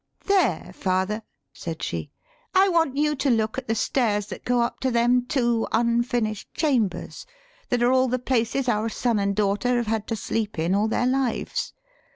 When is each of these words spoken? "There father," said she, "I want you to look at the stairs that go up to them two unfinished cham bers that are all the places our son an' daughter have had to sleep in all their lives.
"There 0.25 0.71
father," 0.73 1.21
said 1.53 1.83
she, 1.83 2.09
"I 2.55 2.69
want 2.69 2.97
you 2.97 3.15
to 3.17 3.29
look 3.29 3.59
at 3.59 3.67
the 3.67 3.75
stairs 3.75 4.25
that 4.29 4.43
go 4.43 4.61
up 4.61 4.79
to 4.79 4.89
them 4.89 5.27
two 5.27 5.67
unfinished 5.71 6.51
cham 6.55 6.87
bers 6.87 7.27
that 7.69 7.83
are 7.83 7.91
all 7.91 8.07
the 8.07 8.17
places 8.17 8.67
our 8.67 8.89
son 8.89 9.19
an' 9.19 9.33
daughter 9.35 9.75
have 9.77 9.85
had 9.85 10.07
to 10.07 10.15
sleep 10.15 10.57
in 10.57 10.73
all 10.73 10.87
their 10.87 11.05
lives. 11.05 11.73